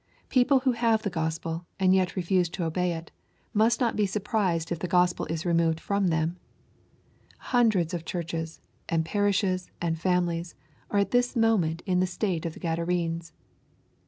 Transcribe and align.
People 0.29 0.61
who 0.61 0.71
have 0.71 1.03
the 1.03 1.11
Gospel, 1.11 1.67
and 1.79 1.93
yet 1.93 2.15
refuse 2.15 2.49
to 2.49 2.63
obey 2.63 2.93
it, 2.93 3.11
must 3.53 3.79
not 3.79 3.95
be 3.95 4.07
surprised 4.07 4.71
if 4.71 4.79
the 4.79 4.87
Gospel 4.87 5.27
is 5.27 5.45
removed 5.45 5.77
fix>m 5.79 6.09
them. 6.09 6.37
Hundreds 7.37 7.93
of 7.93 8.03
churches, 8.03 8.61
and 8.89 9.05
parishes, 9.05 9.69
and 9.79 9.99
families, 9.99 10.55
are 10.89 10.97
at 11.01 11.11
this 11.11 11.35
moment 11.35 11.83
in 11.85 11.99
the 11.99 12.07
state 12.07 12.47
of 12.47 12.53
the 12.55 12.59
Gadarenes. 12.59 13.31